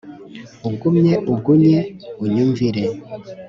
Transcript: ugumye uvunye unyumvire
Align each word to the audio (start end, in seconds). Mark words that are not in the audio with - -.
ugumye 0.69 1.13
uvunye 1.33 1.77
unyumvire 2.23 2.83